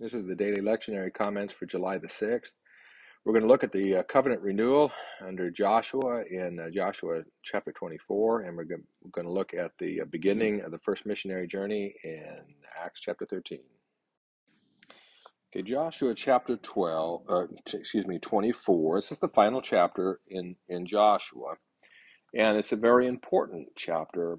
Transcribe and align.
This 0.00 0.12
is 0.12 0.26
the 0.26 0.34
daily 0.34 0.60
lectionary 0.60 1.14
comments 1.14 1.54
for 1.54 1.66
July 1.66 1.98
the 1.98 2.08
6th. 2.08 2.50
We're 3.24 3.32
going 3.32 3.44
to 3.44 3.48
look 3.48 3.62
at 3.62 3.70
the 3.70 3.98
uh, 3.98 4.02
covenant 4.02 4.42
renewal 4.42 4.90
under 5.24 5.52
Joshua 5.52 6.24
in 6.28 6.58
uh, 6.58 6.68
Joshua 6.70 7.22
chapter 7.44 7.70
24, 7.70 8.40
and 8.40 8.56
we're 8.56 8.64
going 8.64 9.26
to 9.26 9.32
look 9.32 9.54
at 9.54 9.70
the 9.78 10.00
uh, 10.00 10.04
beginning 10.10 10.62
of 10.62 10.72
the 10.72 10.78
first 10.78 11.06
missionary 11.06 11.46
journey 11.46 11.94
in 12.02 12.36
Acts 12.84 13.00
chapter 13.00 13.24
13. 13.24 13.60
Okay, 15.54 15.62
Joshua 15.62 16.12
chapter 16.16 16.56
12, 16.56 17.22
uh, 17.28 17.44
excuse 17.72 18.04
me, 18.04 18.18
24. 18.18 19.00
This 19.00 19.12
is 19.12 19.20
the 19.20 19.28
final 19.28 19.62
chapter 19.62 20.18
in, 20.28 20.56
in 20.68 20.86
Joshua, 20.86 21.54
and 22.36 22.56
it's 22.56 22.72
a 22.72 22.76
very 22.76 23.06
important 23.06 23.68
chapter 23.76 24.38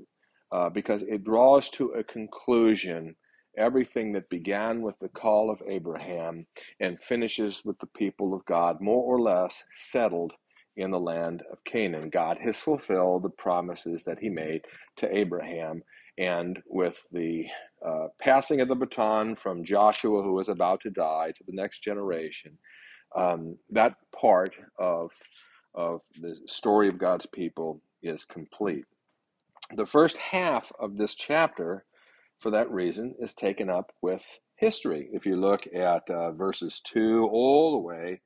uh, 0.52 0.70
because 0.70 1.02
it 1.02 1.24
draws 1.24 1.70
to 1.70 1.92
a 1.92 2.04
conclusion 2.04 3.16
everything 3.58 4.14
that 4.14 4.30
began 4.30 4.82
with 4.82 4.98
the 5.00 5.10
call 5.10 5.50
of 5.50 5.62
Abraham 5.68 6.46
and 6.80 7.02
finishes 7.02 7.62
with 7.64 7.78
the 7.80 7.88
people 7.88 8.34
of 8.34 8.46
God, 8.46 8.82
more 8.82 9.04
or 9.04 9.22
less 9.22 9.62
settled 9.78 10.34
in 10.78 10.92
the 10.92 11.00
land 11.00 11.44
of 11.52 11.64
Canaan. 11.64 12.10
God 12.10 12.38
has 12.42 12.58
fulfilled 12.58 13.24
the 13.24 13.30
promises 13.30 14.04
that 14.04 14.20
he 14.20 14.30
made 14.30 14.62
to 14.98 15.16
Abraham. 15.16 15.82
And 16.18 16.62
with 16.68 17.06
the 17.12 17.46
uh, 17.86 18.08
passing 18.20 18.62
of 18.62 18.68
the 18.68 18.76
baton 18.76 19.36
from 19.36 19.66
Joshua, 19.66 20.22
who 20.22 20.34
was 20.34 20.50
about 20.50 20.82
to 20.82 20.90
die, 20.90 21.32
to 21.36 21.44
the 21.46 21.56
next 21.56 21.84
generation, 21.84 22.58
um, 23.16 23.58
that 23.70 23.96
part 24.14 24.54
of, 24.78 25.12
of 25.74 26.02
the 26.20 26.36
story 26.46 26.88
of 26.90 26.98
God's 26.98 27.26
people 27.26 27.82
is 28.04 28.26
complete. 28.26 28.86
The 29.76 29.86
first 29.86 30.18
half 30.18 30.72
of 30.80 30.98
this 30.98 31.16
chapter 31.16 31.86
for 32.40 32.52
that 32.52 32.72
reason, 32.72 33.16
is 33.20 33.34
taken 33.34 33.70
up 33.70 33.92
with 34.02 34.24
history. 34.58 35.10
If 35.12 35.26
you 35.26 35.36
look 35.36 35.68
at 35.74 36.10
uh, 36.10 36.32
verses 36.32 36.82
2 36.86 37.28
all 37.32 37.74
the 37.74 37.88
way 37.88 38.22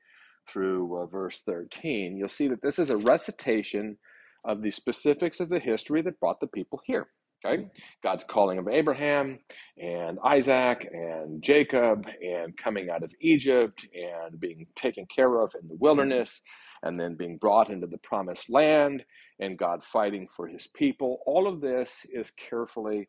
through 0.47 1.03
uh, 1.03 1.05
verse 1.05 1.41
13, 1.45 2.17
you'll 2.17 2.29
see 2.29 2.47
that 2.47 2.61
this 2.61 2.79
is 2.79 2.89
a 2.89 2.97
recitation 2.97 3.97
of 4.45 4.61
the 4.61 4.71
specifics 4.71 5.39
of 5.39 5.49
the 5.49 5.59
history 5.59 6.01
that 6.01 6.19
brought 6.19 6.39
the 6.39 6.47
people 6.47 6.81
here. 6.85 7.07
Okay? 7.45 7.67
God's 8.03 8.25
calling 8.27 8.57
of 8.57 8.67
Abraham 8.67 9.39
and 9.81 10.19
Isaac 10.25 10.89
and 10.91 11.41
Jacob 11.41 12.05
and 12.21 12.55
coming 12.57 12.89
out 12.89 13.03
of 13.03 13.13
Egypt 13.21 13.87
and 13.93 14.39
being 14.39 14.67
taken 14.75 15.05
care 15.05 15.41
of 15.41 15.53
in 15.61 15.67
the 15.67 15.75
wilderness 15.75 16.41
and 16.83 16.99
then 16.99 17.15
being 17.15 17.37
brought 17.37 17.69
into 17.69 17.87
the 17.87 17.97
promised 17.99 18.49
land 18.49 19.03
and 19.39 19.57
God 19.57 19.83
fighting 19.83 20.27
for 20.35 20.47
his 20.47 20.67
people. 20.67 21.19
All 21.25 21.47
of 21.47 21.61
this 21.61 21.89
is 22.11 22.31
carefully 22.31 23.07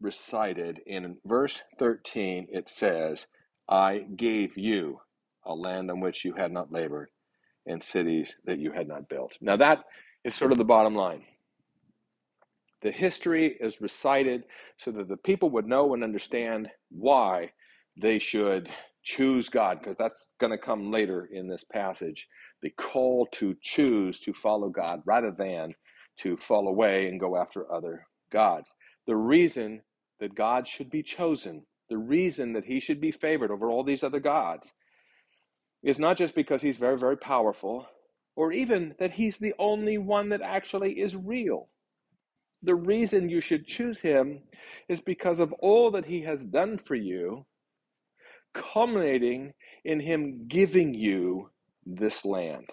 recited. 0.00 0.80
In 0.86 1.16
verse 1.24 1.62
13 1.78 2.48
it 2.50 2.68
says 2.68 3.26
i 3.68 3.98
gave 4.16 4.56
you 4.56 5.00
a 5.44 5.54
land 5.54 5.90
on 5.90 6.00
which 6.00 6.24
you 6.24 6.34
had 6.34 6.52
not 6.52 6.72
labored 6.72 7.08
and 7.66 7.82
cities 7.82 8.36
that 8.44 8.58
you 8.58 8.72
had 8.72 8.88
not 8.88 9.08
built. 9.08 9.32
Now 9.40 9.56
that 9.56 9.84
is 10.24 10.34
sort 10.34 10.52
of 10.52 10.58
the 10.58 10.64
bottom 10.64 10.94
line. 10.94 11.24
The 12.82 12.90
history 12.92 13.56
is 13.60 13.80
recited 13.80 14.44
so 14.76 14.90
that 14.92 15.08
the 15.08 15.16
people 15.16 15.50
would 15.50 15.66
know 15.66 15.94
and 15.94 16.04
understand 16.04 16.68
why 16.90 17.50
they 18.00 18.18
should 18.18 18.68
choose 19.02 19.48
god 19.48 19.78
because 19.80 19.96
that's 19.98 20.28
going 20.38 20.50
to 20.50 20.58
come 20.58 20.90
later 20.90 21.28
in 21.32 21.48
this 21.48 21.64
passage. 21.64 22.28
The 22.62 22.70
call 22.70 23.26
to 23.32 23.56
choose 23.62 24.20
to 24.20 24.32
follow 24.32 24.68
god 24.68 25.00
rather 25.04 25.30
than 25.30 25.70
to 26.18 26.36
fall 26.36 26.68
away 26.68 27.08
and 27.08 27.20
go 27.20 27.36
after 27.36 27.72
other 27.72 28.06
gods 28.30 28.70
the 29.06 29.16
reason 29.16 29.82
that 30.20 30.34
God 30.34 30.66
should 30.66 30.90
be 30.90 31.02
chosen, 31.02 31.62
the 31.88 31.98
reason 31.98 32.52
that 32.54 32.64
he 32.64 32.80
should 32.80 33.00
be 33.00 33.12
favored 33.12 33.50
over 33.50 33.70
all 33.70 33.84
these 33.84 34.02
other 34.02 34.20
gods, 34.20 34.70
is 35.82 35.98
not 35.98 36.16
just 36.16 36.34
because 36.34 36.62
he's 36.62 36.76
very, 36.76 36.98
very 36.98 37.16
powerful, 37.16 37.86
or 38.34 38.52
even 38.52 38.94
that 38.98 39.12
he's 39.12 39.38
the 39.38 39.54
only 39.58 39.98
one 39.98 40.30
that 40.30 40.42
actually 40.42 40.92
is 40.92 41.14
real. 41.14 41.68
The 42.62 42.74
reason 42.74 43.28
you 43.28 43.40
should 43.40 43.66
choose 43.66 44.00
him 44.00 44.40
is 44.88 45.00
because 45.00 45.38
of 45.40 45.52
all 45.54 45.92
that 45.92 46.06
he 46.06 46.22
has 46.22 46.40
done 46.40 46.78
for 46.78 46.94
you, 46.96 47.46
culminating 48.54 49.52
in 49.84 50.00
him 50.00 50.48
giving 50.48 50.94
you 50.94 51.50
this 51.84 52.24
land. 52.24 52.68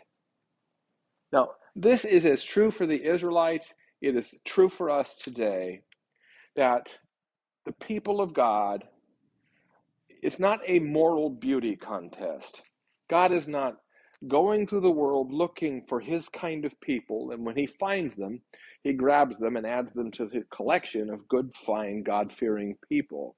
Now, 1.32 1.52
this 1.76 2.06
is 2.06 2.26
as 2.26 2.44
true 2.44 2.72
for 2.72 2.86
the 2.88 3.04
Israelites, 3.04 3.72
it 4.02 4.16
is 4.16 4.34
true 4.46 4.70
for 4.70 4.90
us 4.90 5.16
today 5.16 5.82
that 6.56 6.90
the 7.66 7.74
people 7.74 8.22
of 8.22 8.34
God, 8.34 8.86
it's 10.10 10.40
not 10.40 10.62
a 10.68 10.80
moral 10.80 11.30
beauty 11.30 11.76
contest. 11.76 12.62
God 13.10 13.32
is 13.32 13.48
not 13.48 13.78
going 14.28 14.68
through 14.68 14.82
the 14.82 14.92
world 14.92 15.34
looking 15.34 15.86
for 15.88 16.00
his 16.00 16.30
kind 16.30 16.66
of 16.66 16.80
people, 16.82 17.32
and 17.32 17.46
when 17.46 17.56
he 17.58 17.68
finds 17.68 18.16
them, 18.16 18.42
he 18.84 18.94
grabs 18.94 19.38
them 19.38 19.58
and 19.58 19.66
adds 19.68 19.92
them 19.94 20.12
to 20.12 20.28
his 20.30 20.44
collection 20.54 21.10
of 21.10 21.28
good, 21.28 21.52
fine, 21.66 22.04
God 22.04 22.34
fearing 22.34 22.78
people. 22.90 23.36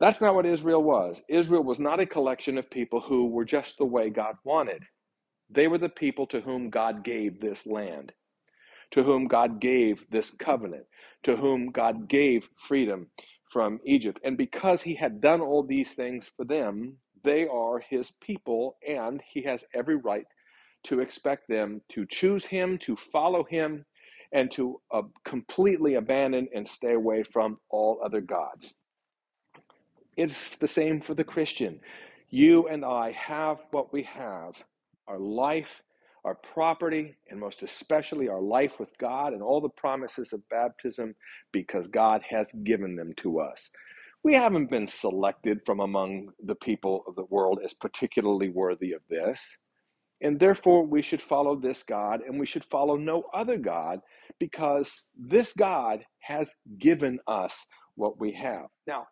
That's 0.00 0.20
not 0.20 0.34
what 0.34 0.46
Israel 0.46 0.82
was. 0.82 1.20
Israel 1.28 1.64
was 1.64 1.80
not 1.80 2.00
a 2.00 2.06
collection 2.06 2.58
of 2.58 2.70
people 2.70 3.00
who 3.00 3.28
were 3.28 3.46
just 3.46 3.78
the 3.78 3.86
way 3.86 4.10
God 4.10 4.36
wanted. 4.44 4.84
They 5.50 5.68
were 5.68 5.78
the 5.78 5.88
people 5.88 6.26
to 6.28 6.40
whom 6.40 6.70
God 6.70 7.04
gave 7.04 7.40
this 7.40 7.66
land 7.66 8.12
to 8.92 9.02
whom 9.02 9.26
God 9.26 9.60
gave 9.60 10.08
this 10.10 10.30
covenant, 10.38 10.84
to 11.24 11.36
whom 11.36 11.70
God 11.70 12.08
gave 12.08 12.48
freedom 12.56 13.08
from 13.50 13.80
Egypt. 13.84 14.20
And 14.24 14.36
because 14.36 14.82
he 14.82 14.94
had 14.94 15.20
done 15.20 15.40
all 15.40 15.62
these 15.62 15.92
things 15.92 16.30
for 16.36 16.44
them, 16.44 16.96
they 17.24 17.46
are 17.46 17.80
his 17.80 18.12
people, 18.20 18.76
and 18.86 19.22
he 19.28 19.42
has 19.42 19.64
every 19.74 19.96
right 19.96 20.26
to 20.84 21.00
expect 21.00 21.48
them 21.48 21.80
to 21.90 22.06
choose 22.06 22.44
him, 22.44 22.78
to 22.78 22.96
follow 22.96 23.44
him, 23.44 23.84
and 24.32 24.50
to 24.52 24.80
uh, 24.92 25.02
completely 25.24 25.94
abandon 25.94 26.48
and 26.54 26.66
stay 26.66 26.92
away 26.94 27.22
from 27.22 27.58
all 27.70 28.00
other 28.04 28.20
gods. 28.20 28.74
It's 30.16 30.56
the 30.56 30.68
same 30.68 31.00
for 31.00 31.14
the 31.14 31.24
Christian. 31.24 31.80
You 32.30 32.68
and 32.68 32.84
I 32.84 33.12
have 33.12 33.58
what 33.70 33.92
we 33.92 34.02
have 34.04 34.54
our 35.08 35.18
life 35.18 35.82
our 36.26 36.34
property, 36.34 37.16
and 37.30 37.38
most 37.38 37.62
especially 37.62 38.28
our 38.28 38.40
life 38.40 38.72
with 38.80 38.90
God 38.98 39.32
and 39.32 39.42
all 39.42 39.60
the 39.60 39.68
promises 39.68 40.32
of 40.32 40.46
baptism 40.48 41.14
because 41.52 41.86
God 41.86 42.20
has 42.28 42.50
given 42.64 42.96
them 42.96 43.12
to 43.18 43.38
us. 43.38 43.70
We 44.24 44.34
haven't 44.34 44.68
been 44.70 44.88
selected 44.88 45.60
from 45.64 45.78
among 45.78 46.30
the 46.44 46.56
people 46.56 47.04
of 47.06 47.14
the 47.14 47.26
world 47.26 47.60
as 47.64 47.72
particularly 47.74 48.48
worthy 48.48 48.92
of 48.92 49.02
this. 49.08 49.40
And 50.20 50.40
therefore, 50.40 50.84
we 50.84 51.00
should 51.00 51.22
follow 51.22 51.54
this 51.54 51.84
God 51.84 52.22
and 52.26 52.40
we 52.40 52.46
should 52.46 52.64
follow 52.64 52.96
no 52.96 53.24
other 53.32 53.56
God 53.56 54.00
because 54.40 54.90
this 55.16 55.52
God 55.56 56.04
has 56.20 56.50
given 56.78 57.20
us 57.28 57.54
what 57.94 58.18
we 58.18 58.32
have. 58.32 58.66
Now, 58.88 59.06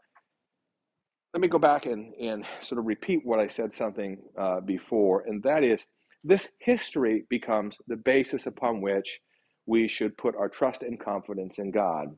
let 1.32 1.40
me 1.40 1.48
go 1.48 1.58
back 1.58 1.86
and, 1.86 2.12
and 2.14 2.44
sort 2.60 2.80
of 2.80 2.86
repeat 2.86 3.20
what 3.24 3.38
I 3.38 3.46
said 3.48 3.74
something 3.74 4.18
uh, 4.38 4.60
before, 4.60 5.24
and 5.26 5.42
that 5.44 5.62
is 5.62 5.80
this 6.24 6.48
history 6.58 7.24
becomes 7.28 7.76
the 7.86 7.96
basis 7.96 8.46
upon 8.46 8.80
which 8.80 9.20
we 9.66 9.88
should 9.88 10.16
put 10.16 10.34
our 10.36 10.48
trust 10.48 10.82
and 10.82 10.98
confidence 10.98 11.58
in 11.58 11.70
God. 11.70 12.08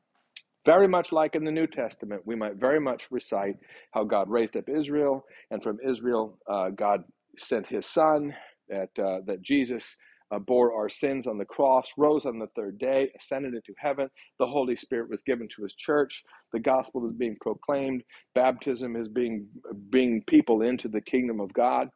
Very 0.64 0.88
much 0.88 1.12
like 1.12 1.34
in 1.36 1.44
the 1.44 1.50
New 1.52 1.66
Testament, 1.66 2.22
we 2.24 2.34
might 2.34 2.56
very 2.56 2.80
much 2.80 3.08
recite 3.10 3.56
how 3.92 4.04
God 4.04 4.28
raised 4.28 4.56
up 4.56 4.68
Israel, 4.68 5.24
and 5.50 5.62
from 5.62 5.78
Israel, 5.86 6.38
uh, 6.50 6.70
God 6.70 7.04
sent 7.36 7.66
his 7.66 7.86
son, 7.86 8.34
that, 8.68 8.90
uh, 8.98 9.20
that 9.26 9.42
Jesus 9.42 9.94
uh, 10.32 10.40
bore 10.40 10.74
our 10.74 10.88
sins 10.88 11.28
on 11.28 11.38
the 11.38 11.44
cross, 11.44 11.86
rose 11.96 12.26
on 12.26 12.40
the 12.40 12.48
third 12.56 12.78
day, 12.78 13.12
ascended 13.20 13.54
into 13.54 13.72
heaven. 13.78 14.08
The 14.40 14.46
Holy 14.46 14.74
Spirit 14.74 15.08
was 15.08 15.22
given 15.22 15.48
to 15.54 15.62
his 15.62 15.74
church. 15.74 16.22
The 16.52 16.58
gospel 16.58 17.06
is 17.06 17.12
being 17.12 17.36
proclaimed. 17.40 18.02
Baptism 18.34 18.96
is 18.96 19.06
being 19.08 19.46
being 19.90 20.24
people 20.26 20.62
into 20.62 20.88
the 20.88 21.00
kingdom 21.00 21.38
of 21.40 21.52
God 21.52 21.88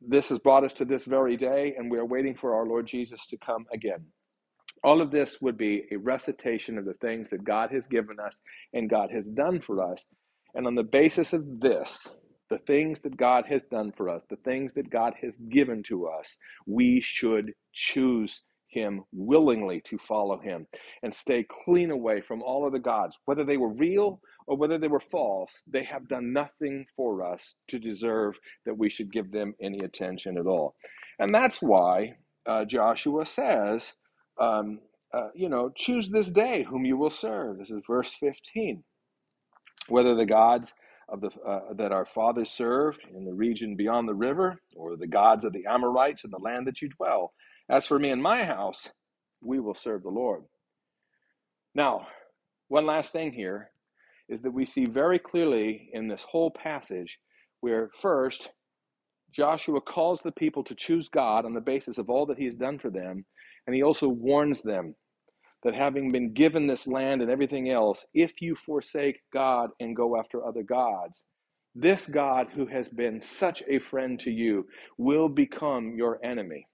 this 0.00 0.28
has 0.30 0.38
brought 0.38 0.64
us 0.64 0.72
to 0.74 0.84
this 0.84 1.04
very 1.04 1.36
day, 1.36 1.74
and 1.76 1.90
we 1.90 1.98
are 1.98 2.06
waiting 2.06 2.34
for 2.34 2.54
our 2.54 2.66
Lord 2.66 2.86
Jesus 2.86 3.26
to 3.28 3.36
come 3.38 3.66
again. 3.72 4.06
All 4.82 5.00
of 5.02 5.10
this 5.10 5.40
would 5.40 5.58
be 5.58 5.84
a 5.90 5.96
recitation 5.96 6.78
of 6.78 6.84
the 6.84 6.94
things 6.94 7.30
that 7.30 7.44
God 7.44 7.70
has 7.72 7.86
given 7.86 8.18
us 8.20 8.36
and 8.72 8.88
God 8.88 9.10
has 9.12 9.28
done 9.28 9.60
for 9.60 9.92
us. 9.92 10.04
And 10.54 10.66
on 10.66 10.74
the 10.74 10.82
basis 10.82 11.32
of 11.32 11.60
this, 11.60 11.98
the 12.48 12.58
things 12.58 13.00
that 13.00 13.16
God 13.16 13.44
has 13.48 13.64
done 13.66 13.92
for 13.96 14.08
us, 14.08 14.22
the 14.30 14.36
things 14.36 14.72
that 14.74 14.90
God 14.90 15.14
has 15.22 15.36
given 15.50 15.82
to 15.84 16.06
us, 16.06 16.36
we 16.66 17.00
should 17.00 17.52
choose 17.72 18.40
him 18.68 19.02
willingly 19.12 19.82
to 19.90 19.98
follow 19.98 20.38
him 20.40 20.66
and 21.02 21.12
stay 21.12 21.44
clean 21.64 21.90
away 21.90 22.20
from 22.20 22.42
all 22.42 22.66
of 22.66 22.72
the 22.72 22.78
gods, 22.78 23.16
whether 23.26 23.44
they 23.44 23.56
were 23.56 23.72
real 23.72 24.20
or 24.48 24.56
whether 24.56 24.78
they 24.78 24.88
were 24.88 24.98
false. 24.98 25.60
They 25.66 25.84
have 25.84 26.08
done 26.08 26.32
nothing 26.32 26.86
for 26.96 27.22
us 27.22 27.54
to 27.68 27.78
deserve 27.78 28.34
that 28.64 28.76
we 28.78 28.88
should 28.88 29.12
give 29.12 29.30
them 29.30 29.54
any 29.60 29.80
attention 29.80 30.38
at 30.38 30.46
all. 30.46 30.74
And 31.18 31.34
that's 31.34 31.60
why 31.60 32.14
uh, 32.46 32.64
Joshua 32.64 33.26
says, 33.26 33.92
um, 34.40 34.80
uh, 35.12 35.28
you 35.34 35.50
know, 35.50 35.70
choose 35.76 36.08
this 36.08 36.30
day 36.30 36.64
whom 36.64 36.86
you 36.86 36.96
will 36.96 37.10
serve. 37.10 37.58
This 37.58 37.70
is 37.70 37.82
verse 37.86 38.10
15. 38.18 38.82
Whether 39.88 40.14
the 40.14 40.26
gods 40.26 40.72
of 41.10 41.20
the 41.20 41.28
uh, 41.46 41.72
that 41.74 41.92
our 41.92 42.04
fathers 42.04 42.50
served 42.50 43.00
in 43.14 43.24
the 43.24 43.32
region 43.32 43.76
beyond 43.76 44.08
the 44.08 44.14
river, 44.14 44.60
or 44.76 44.96
the 44.96 45.06
gods 45.06 45.44
of 45.44 45.52
the 45.52 45.64
Amorites 45.66 46.24
in 46.24 46.30
the 46.30 46.38
land 46.38 46.66
that 46.66 46.82
you 46.82 46.88
dwell. 46.90 47.32
As 47.70 47.86
for 47.86 47.98
me 47.98 48.10
and 48.10 48.22
my 48.22 48.44
house, 48.44 48.88
we 49.42 49.60
will 49.60 49.74
serve 49.74 50.02
the 50.02 50.10
Lord. 50.10 50.42
Now, 51.74 52.06
one 52.68 52.86
last 52.86 53.12
thing 53.12 53.32
here 53.32 53.70
is 54.28 54.42
that 54.42 54.52
we 54.52 54.64
see 54.64 54.84
very 54.86 55.18
clearly 55.18 55.90
in 55.92 56.08
this 56.08 56.22
whole 56.28 56.50
passage 56.50 57.18
where 57.60 57.90
first 58.00 58.48
Joshua 59.32 59.80
calls 59.80 60.20
the 60.22 60.32
people 60.32 60.64
to 60.64 60.74
choose 60.74 61.08
God 61.08 61.44
on 61.44 61.54
the 61.54 61.60
basis 61.60 61.98
of 61.98 62.08
all 62.08 62.26
that 62.26 62.38
he 62.38 62.46
has 62.46 62.54
done 62.54 62.78
for 62.78 62.90
them, 62.90 63.24
and 63.66 63.76
he 63.76 63.82
also 63.82 64.08
warns 64.08 64.62
them 64.62 64.94
that 65.64 65.74
having 65.74 66.12
been 66.12 66.32
given 66.32 66.66
this 66.66 66.86
land 66.86 67.20
and 67.20 67.30
everything 67.30 67.70
else, 67.70 68.04
if 68.14 68.40
you 68.40 68.54
forsake 68.54 69.18
God 69.32 69.70
and 69.80 69.96
go 69.96 70.18
after 70.18 70.46
other 70.46 70.62
gods, 70.62 71.24
this 71.74 72.06
God 72.06 72.48
who 72.54 72.66
has 72.66 72.88
been 72.88 73.20
such 73.20 73.62
a 73.68 73.78
friend 73.78 74.18
to 74.20 74.30
you 74.30 74.66
will 74.96 75.28
become 75.28 75.94
your 75.96 76.24
enemy. 76.24 76.66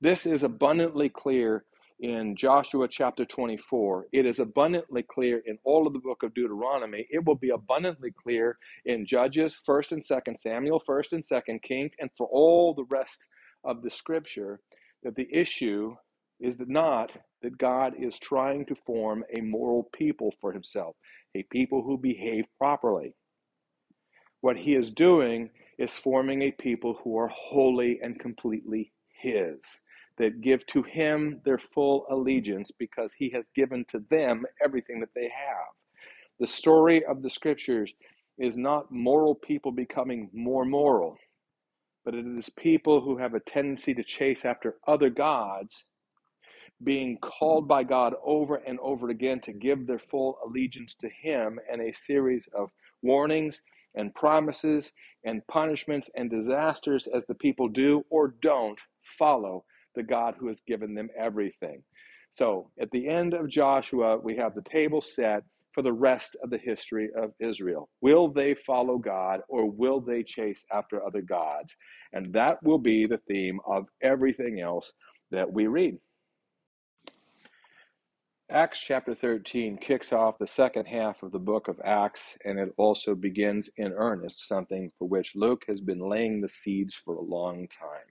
This 0.00 0.26
is 0.26 0.42
abundantly 0.42 1.08
clear 1.08 1.64
in 2.00 2.36
Joshua 2.36 2.86
chapter 2.88 3.24
24. 3.24 4.06
It 4.12 4.26
is 4.26 4.38
abundantly 4.38 5.02
clear 5.02 5.42
in 5.46 5.58
all 5.64 5.86
of 5.86 5.92
the 5.92 5.98
book 5.98 6.22
of 6.22 6.34
Deuteronomy. 6.34 7.06
It 7.10 7.24
will 7.24 7.34
be 7.34 7.50
abundantly 7.50 8.12
clear 8.22 8.56
in 8.84 9.06
Judges, 9.06 9.56
1st 9.68 9.92
and 9.92 10.06
2nd 10.06 10.40
Samuel, 10.40 10.82
1st 10.88 11.12
and 11.12 11.24
2nd 11.26 11.62
Kings, 11.62 11.92
and 11.98 12.10
for 12.16 12.28
all 12.28 12.74
the 12.74 12.86
rest 12.90 13.18
of 13.64 13.82
the 13.82 13.90
scripture 13.90 14.60
that 15.02 15.16
the 15.16 15.28
issue 15.32 15.94
is 16.40 16.56
not 16.60 17.10
that 17.42 17.58
God 17.58 17.94
is 17.98 18.18
trying 18.18 18.64
to 18.66 18.76
form 18.86 19.24
a 19.36 19.40
moral 19.40 19.88
people 19.92 20.32
for 20.40 20.52
himself, 20.52 20.94
a 21.34 21.42
people 21.50 21.82
who 21.82 21.98
behave 21.98 22.44
properly. 22.58 23.14
What 24.40 24.56
he 24.56 24.76
is 24.76 24.92
doing 24.92 25.50
is 25.78 25.92
forming 25.92 26.42
a 26.42 26.52
people 26.52 26.98
who 27.02 27.18
are 27.18 27.28
wholly 27.28 27.98
and 28.02 28.18
completely 28.20 28.92
his 29.20 29.58
that 30.18 30.40
give 30.40 30.66
to 30.66 30.82
him 30.82 31.40
their 31.44 31.58
full 31.58 32.06
allegiance 32.10 32.70
because 32.78 33.10
he 33.16 33.30
has 33.30 33.44
given 33.54 33.84
to 33.90 34.00
them 34.10 34.44
everything 34.62 35.00
that 35.00 35.14
they 35.14 35.24
have. 35.24 35.66
The 36.40 36.46
story 36.46 37.04
of 37.04 37.22
the 37.22 37.30
scriptures 37.30 37.92
is 38.38 38.56
not 38.56 38.92
moral 38.92 39.34
people 39.34 39.72
becoming 39.72 40.30
more 40.32 40.64
moral, 40.64 41.16
but 42.04 42.14
it 42.14 42.26
is 42.26 42.48
people 42.50 43.00
who 43.00 43.18
have 43.18 43.34
a 43.34 43.40
tendency 43.40 43.94
to 43.94 44.04
chase 44.04 44.44
after 44.44 44.76
other 44.86 45.10
gods 45.10 45.84
being 46.84 47.18
called 47.18 47.66
by 47.66 47.82
God 47.82 48.14
over 48.24 48.56
and 48.56 48.78
over 48.80 49.08
again 49.08 49.40
to 49.40 49.52
give 49.52 49.86
their 49.86 49.98
full 49.98 50.38
allegiance 50.46 50.94
to 51.00 51.08
Him, 51.08 51.58
and 51.70 51.80
a 51.80 51.92
series 51.92 52.48
of 52.56 52.70
warnings 53.02 53.62
and 53.94 54.14
promises 54.14 54.92
and 55.24 55.46
punishments 55.48 56.08
and 56.14 56.30
disasters 56.30 57.08
as 57.12 57.24
the 57.26 57.34
people 57.34 57.68
do 57.68 58.04
or 58.10 58.34
don't 58.40 58.78
follow 59.18 59.64
the 59.98 60.02
God 60.04 60.36
who 60.38 60.46
has 60.48 60.58
given 60.66 60.94
them 60.94 61.10
everything. 61.18 61.82
So 62.32 62.70
at 62.80 62.90
the 62.92 63.08
end 63.08 63.34
of 63.34 63.50
Joshua, 63.50 64.16
we 64.16 64.36
have 64.36 64.54
the 64.54 64.62
table 64.62 65.02
set 65.02 65.42
for 65.72 65.82
the 65.82 65.92
rest 65.92 66.36
of 66.42 66.50
the 66.50 66.58
history 66.58 67.10
of 67.16 67.32
Israel. 67.40 67.88
Will 68.00 68.28
they 68.28 68.54
follow 68.54 68.96
God 68.96 69.40
or 69.48 69.70
will 69.70 70.00
they 70.00 70.22
chase 70.22 70.64
after 70.72 71.04
other 71.04 71.20
gods? 71.20 71.76
And 72.12 72.32
that 72.32 72.62
will 72.62 72.78
be 72.78 73.06
the 73.06 73.20
theme 73.28 73.58
of 73.66 73.86
everything 74.00 74.60
else 74.60 74.92
that 75.30 75.52
we 75.52 75.66
read. 75.66 75.98
Acts 78.50 78.80
chapter 78.80 79.14
13 79.14 79.76
kicks 79.76 80.12
off 80.12 80.38
the 80.38 80.46
second 80.46 80.86
half 80.86 81.22
of 81.22 81.32
the 81.32 81.38
book 81.38 81.68
of 81.68 81.78
Acts, 81.84 82.38
and 82.46 82.58
it 82.58 82.72
also 82.78 83.14
begins 83.14 83.68
in 83.76 83.92
earnest, 83.92 84.48
something 84.48 84.90
for 84.98 85.06
which 85.06 85.36
Luke 85.36 85.64
has 85.68 85.82
been 85.82 86.00
laying 86.00 86.40
the 86.40 86.48
seeds 86.48 86.94
for 87.04 87.16
a 87.16 87.20
long 87.20 87.68
time. 87.68 88.08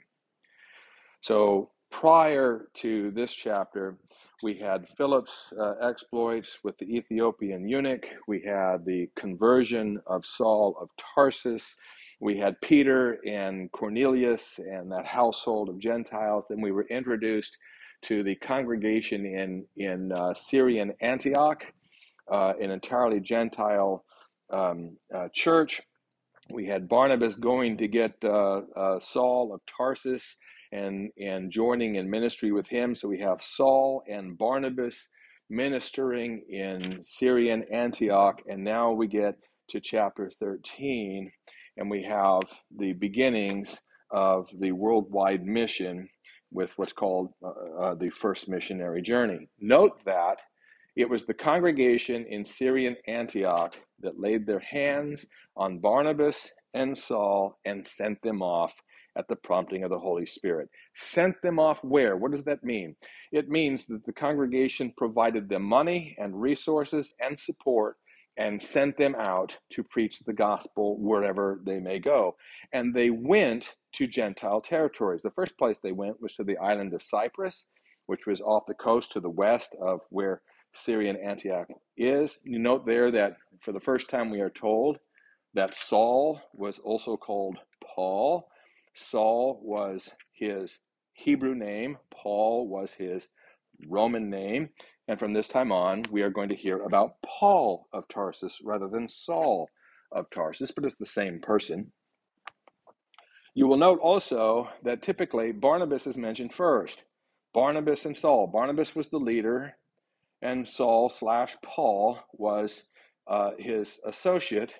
So 1.22 1.72
prior 1.92 2.68
to 2.75 3.12
this 3.12 3.34
chapter, 3.34 3.98
we 4.44 4.54
had 4.54 4.88
Philip's 4.98 5.51
uh, 5.60 5.74
exploits 5.81 6.60
with 6.63 6.78
the 6.78 6.86
Ethiopian 6.86 7.68
eunuch. 7.68 8.07
We 8.28 8.42
had 8.42 8.86
the 8.86 9.10
conversion 9.16 10.00
of 10.06 10.25
Saul 10.25 10.78
of 10.80 10.89
Tarsus. 11.16 11.75
We 12.19 12.38
had 12.38 12.60
Peter 12.62 13.19
and 13.25 13.72
Cornelius 13.72 14.60
and 14.60 14.92
that 14.92 15.06
household 15.06 15.69
of 15.69 15.80
Gentiles. 15.80 16.45
Then 16.50 16.62
we 16.62 16.72
were 16.72 16.88
introduced 16.89 17.57
to 18.04 18.24
the 18.24 18.36
congregation 18.36 19.25
in, 19.25 19.66
in 19.78 20.12
uh, 20.12 20.33
Syrian 20.36 20.94
Antioch, 21.01 21.66
uh, 22.31 22.54
an 22.62 22.69
entirely 22.69 23.19
Gentile 23.19 24.04
um, 24.51 24.98
uh, 25.13 25.30
church. 25.33 25.81
We 26.51 26.66
had 26.66 26.88
Barnabas 26.88 27.36
going 27.36 27.78
to 27.78 27.88
get 27.88 28.13
uh, 28.24 28.62
uh, 28.75 29.00
Saul 29.00 29.54
of 29.54 29.62
Tarsus 29.75 30.36
and 30.72 31.10
and 31.18 31.52
joining 31.52 31.96
in 31.96 32.10
ministry 32.10 32.52
with 32.52 32.68
him. 32.68 32.96
So 32.96 33.08
we 33.08 33.19
have 33.19 33.42
Saul 33.42 34.04
and 34.10 34.38
Barnabas 34.38 34.96
ministering 35.50 36.44
in 36.50 37.02
Syrian 37.04 37.64
Antioch, 37.72 38.42
and 38.50 38.64
now 38.64 38.92
we 38.92 39.08
get 39.08 39.36
to 39.69 39.80
chapter 39.80 40.31
13, 40.40 41.31
and 41.78 41.90
we 41.90 42.04
have 42.04 42.44
the 42.78 42.94
beginnings 42.94 43.78
of 44.12 44.50
the 44.60 44.72
worldwide 44.72 45.46
mission 45.46 46.08
with 46.52 46.72
what's 46.78 46.94
called 46.94 47.30
uh, 47.44 47.81
uh, 47.81 47.96
the 47.96 48.10
first 48.10 48.48
missionary 48.48 49.02
journey. 49.02 49.50
Note 49.60 50.00
that 50.06 50.38
it 50.96 51.10
was 51.10 51.25
the 51.25 51.34
congregation 51.34 52.25
in 52.25 52.46
Syrian 52.46 52.96
Antioch 53.08 53.75
that 54.00 54.19
laid 54.19 54.46
their 54.46 54.60
hands 54.60 55.25
on 55.56 55.80
Barnabas 55.80 56.38
and 56.74 56.98
Saul 56.98 57.60
and 57.66 57.86
sent 57.86 58.22
them 58.22 58.42
off 58.42 58.74
at 59.18 59.28
the 59.28 59.36
prompting 59.36 59.84
of 59.84 59.90
the 59.90 60.00
Holy 60.00 60.25
Spirit. 60.25 60.69
Sent 60.96 61.42
them 61.42 61.60
off 61.60 61.84
where? 61.84 62.16
What 62.16 62.31
does 62.31 62.44
that 62.44 62.64
mean? 62.64 62.96
It 63.31 63.50
means 63.50 63.86
that 63.88 64.06
the 64.06 64.14
congregation 64.14 64.94
provided 64.96 65.50
them 65.50 65.64
money 65.64 66.16
and 66.19 66.40
resources 66.40 67.14
and 67.19 67.40
support 67.40 67.98
and 68.38 68.62
sent 68.62 68.98
them 68.98 69.16
out 69.16 69.58
to 69.72 69.84
preach 69.84 70.19
the 70.19 70.34
gospel 70.34 70.98
wherever 71.00 71.60
they 71.66 71.80
may 71.80 72.00
go. 72.00 72.36
And 72.72 72.94
they 72.94 73.10
went 73.10 73.74
to 73.94 74.06
Gentile 74.06 74.62
territories. 74.62 75.24
The 75.24 75.31
first 75.31 75.58
place 75.58 75.80
they 75.81 75.92
went 75.92 76.22
was 76.22 76.36
to 76.36 76.44
the 76.44 76.58
island 76.58 76.94
of 76.94 77.02
Cyprus, 77.02 77.66
which 78.06 78.28
was 78.28 78.42
off 78.42 78.68
the 78.68 78.75
coast 78.75 79.12
to 79.14 79.19
the 79.19 79.30
west 79.30 79.75
of 79.81 80.02
where 80.10 80.42
Syrian 80.74 81.18
Antioch 81.18 81.68
is. 81.98 82.38
You 82.44 82.60
note 82.60 82.86
there 82.86 83.10
that 83.12 83.38
for 83.62 83.72
the 83.72 83.80
first 83.80 84.10
time 84.10 84.30
we 84.30 84.42
are 84.42 84.52
told 84.52 85.00
that 85.56 85.74
Saul 85.74 86.40
was 86.54 86.78
also 86.78 87.18
called 87.18 87.58
Paul. 87.83 88.47
Saul 88.97 89.59
was 89.63 90.09
his 90.33 90.77
Hebrew 91.13 91.56
name, 91.56 91.97
Paul 92.11 92.68
was 92.68 92.92
his 92.92 93.27
Roman 93.87 94.30
name. 94.30 94.69
And 95.07 95.19
from 95.19 95.33
this 95.33 95.47
time 95.47 95.71
on, 95.71 96.04
we 96.11 96.21
are 96.21 96.30
going 96.30 96.49
to 96.49 96.56
hear 96.56 96.81
about 96.81 97.21
Paul 97.25 97.87
of 97.94 98.07
Tarsus 98.09 98.59
rather 98.63 98.87
than 98.87 99.07
Saul 99.07 99.69
of 100.11 100.30
Tarsus, 100.30 100.71
but 100.71 100.83
it's 100.85 100.95
the 100.99 101.06
same 101.06 101.39
person. 101.39 101.92
You 103.56 103.68
will 103.68 103.77
note 103.77 103.99
also 103.99 104.69
that 104.83 105.01
typically 105.01 105.51
Barnabas 105.51 106.06
is 106.07 106.18
mentioned 106.18 106.54
first. 106.54 107.04
Barnabas 107.54 108.06
and 108.06 108.16
Saul. 108.16 108.47
Barnabas 108.47 108.95
was 108.95 109.09
the 109.09 109.18
leader, 109.18 109.75
and 110.42 110.68
Saul 110.68 111.09
slash 111.09 111.56
Paul 111.63 112.19
was 112.33 112.83
uh, 113.27 113.51
his 113.57 113.99
associate. 114.06 114.73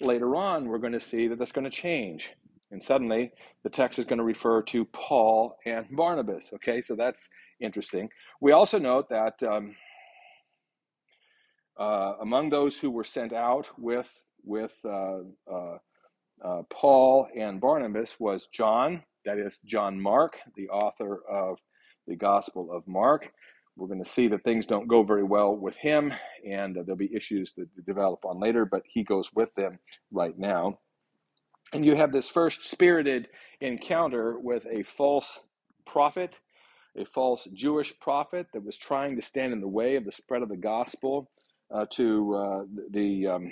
Later 0.00 0.34
on, 0.34 0.66
we're 0.66 0.78
going 0.78 0.92
to 0.92 1.00
see 1.00 1.28
that 1.28 1.38
that's 1.38 1.52
going 1.52 1.70
to 1.70 1.70
change. 1.70 2.30
And 2.74 2.82
suddenly 2.82 3.30
the 3.62 3.70
text 3.70 4.00
is 4.00 4.04
going 4.04 4.18
to 4.18 4.24
refer 4.24 4.60
to 4.62 4.84
Paul 4.86 5.56
and 5.64 5.86
Barnabas. 5.92 6.46
Okay, 6.54 6.80
so 6.80 6.96
that's 6.96 7.28
interesting. 7.60 8.08
We 8.40 8.50
also 8.50 8.80
note 8.80 9.08
that 9.10 9.40
um, 9.44 9.76
uh, 11.78 12.14
among 12.20 12.50
those 12.50 12.76
who 12.76 12.90
were 12.90 13.04
sent 13.04 13.32
out 13.32 13.66
with, 13.78 14.10
with 14.44 14.72
uh, 14.84 15.20
uh, 15.48 15.78
uh, 16.44 16.62
Paul 16.68 17.28
and 17.38 17.60
Barnabas 17.60 18.10
was 18.18 18.48
John, 18.52 19.04
that 19.24 19.38
is, 19.38 19.56
John 19.64 19.98
Mark, 20.00 20.36
the 20.56 20.68
author 20.68 21.20
of 21.30 21.58
the 22.08 22.16
Gospel 22.16 22.72
of 22.72 22.84
Mark. 22.88 23.28
We're 23.76 23.86
going 23.86 24.02
to 24.02 24.10
see 24.10 24.26
that 24.28 24.42
things 24.42 24.66
don't 24.66 24.88
go 24.88 25.04
very 25.04 25.22
well 25.22 25.54
with 25.54 25.76
him, 25.76 26.12
and 26.44 26.74
there'll 26.74 26.96
be 26.96 27.14
issues 27.14 27.54
that 27.56 27.68
develop 27.86 28.24
on 28.24 28.40
later, 28.40 28.64
but 28.64 28.82
he 28.84 29.04
goes 29.04 29.30
with 29.32 29.54
them 29.54 29.78
right 30.10 30.36
now. 30.36 30.80
And 31.72 31.84
you 31.84 31.96
have 31.96 32.12
this 32.12 32.28
first 32.28 32.68
spirited 32.68 33.28
encounter 33.60 34.38
with 34.38 34.66
a 34.70 34.82
false 34.84 35.38
prophet, 35.86 36.38
a 36.96 37.04
false 37.04 37.48
Jewish 37.54 37.98
prophet 38.00 38.48
that 38.52 38.64
was 38.64 38.76
trying 38.76 39.16
to 39.16 39.22
stand 39.22 39.52
in 39.52 39.60
the 39.60 39.68
way 39.68 39.96
of 39.96 40.04
the 40.04 40.12
spread 40.12 40.42
of 40.42 40.48
the 40.48 40.56
gospel 40.56 41.30
uh, 41.74 41.86
to 41.94 42.34
uh, 42.34 42.64
the, 42.90 43.26
um, 43.28 43.50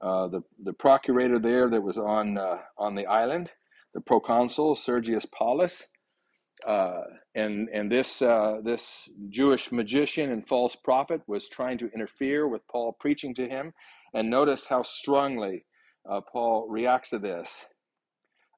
uh, 0.00 0.28
the 0.28 0.42
the 0.64 0.72
procurator 0.72 1.38
there 1.38 1.68
that 1.70 1.82
was 1.82 1.98
on 1.98 2.38
uh, 2.38 2.58
on 2.78 2.94
the 2.94 3.06
island, 3.06 3.50
the 3.94 4.00
proconsul 4.00 4.76
Sergius 4.76 5.26
Paulus. 5.26 5.84
Uh, 6.66 7.02
and 7.34 7.68
and 7.70 7.90
this 7.92 8.22
uh, 8.22 8.60
this 8.64 9.08
Jewish 9.30 9.72
magician 9.72 10.32
and 10.32 10.46
false 10.46 10.76
prophet 10.76 11.22
was 11.26 11.48
trying 11.48 11.78
to 11.78 11.90
interfere 11.92 12.48
with 12.48 12.66
Paul 12.68 12.96
preaching 13.00 13.34
to 13.36 13.48
him, 13.48 13.72
And 14.14 14.30
notice 14.30 14.66
how 14.66 14.82
strongly 14.82 15.64
uh, 16.08 16.20
Paul 16.20 16.68
reacts 16.68 17.10
to 17.10 17.18
this. 17.18 17.64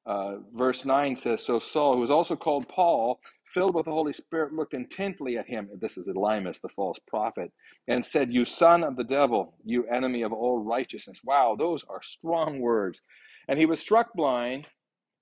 Uh, 0.05 0.35
verse 0.53 0.83
9 0.83 1.15
says 1.15 1.45
So 1.45 1.59
Saul, 1.59 1.95
who 1.95 2.01
was 2.01 2.11
also 2.11 2.35
called 2.35 2.67
Paul, 2.67 3.19
filled 3.53 3.73
with 3.73 3.85
the 3.85 3.91
Holy 3.91 4.11
Spirit, 4.11 4.53
looked 4.53 4.73
intently 4.73 5.37
at 5.37 5.47
him. 5.47 5.69
This 5.79 5.97
is 5.97 6.07
Elymas, 6.07 6.59
the 6.61 6.69
false 6.69 6.99
prophet, 7.07 7.51
and 7.87 8.03
said, 8.03 8.33
You 8.33 8.43
son 8.43 8.83
of 8.83 8.97
the 8.97 9.03
devil, 9.05 9.55
you 9.63 9.85
enemy 9.87 10.23
of 10.23 10.33
all 10.33 10.61
righteousness. 10.63 11.19
Wow, 11.23 11.55
those 11.57 11.85
are 11.89 12.01
strong 12.01 12.59
words. 12.59 12.99
And 13.47 13.57
he 13.57 13.65
was 13.65 13.79
struck 13.79 14.13
blind 14.13 14.67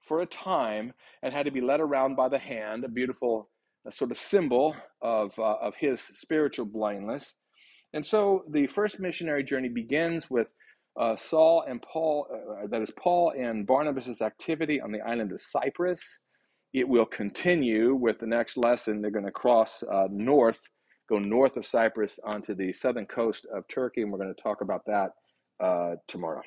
for 0.08 0.22
a 0.22 0.26
time 0.26 0.94
and 1.22 1.34
had 1.34 1.46
to 1.46 1.52
be 1.52 1.62
led 1.62 1.80
around 1.80 2.16
by 2.16 2.30
the 2.30 2.40
hand, 2.40 2.84
a 2.84 2.90
beautiful 2.90 3.50
a 3.86 3.92
sort 3.92 4.12
of 4.12 4.18
symbol 4.18 4.76
of, 5.02 5.38
uh, 5.40 5.56
of 5.62 5.74
his 5.76 6.02
spiritual 6.02 6.66
blindness. 6.66 7.36
And 7.94 8.06
so 8.06 8.44
the 8.50 8.68
first 8.68 9.00
missionary 9.00 9.44
journey 9.44 9.70
begins 9.70 10.30
with 10.30 10.54
uh, 11.00 11.16
Saul 11.16 11.64
and 11.68 11.82
Paul, 11.82 12.28
uh, 12.32 12.68
that 12.68 12.82
is, 12.82 12.92
Paul 12.98 13.34
and 13.38 13.66
Barnabas' 13.66 14.22
activity 14.22 14.82
on 14.82 14.92
the 14.92 15.02
island 15.02 15.32
of 15.32 15.42
Cyprus. 15.42 16.02
It 16.74 16.88
will 16.88 17.06
continue 17.06 17.96
with 17.96 18.20
the 18.20 18.28
next 18.28 18.58
lesson. 18.58 19.02
They're 19.02 19.12
going 19.12 19.26
to 19.26 19.32
cross 19.32 19.84
uh, 19.84 20.08
north, 20.12 20.60
go 21.10 21.20
north 21.20 21.58
of 21.58 21.66
Cyprus 21.66 22.20
onto 22.24 22.56
the 22.56 22.72
southern 22.72 23.06
coast 23.06 23.46
of 23.54 23.68
Turkey, 23.68 24.02
and 24.02 24.12
we're 24.12 24.20
going 24.20 24.34
to 24.34 24.42
talk 24.42 24.62
about 24.62 24.86
that 24.86 25.12
uh, 25.64 25.96
tomorrow. 26.08 26.42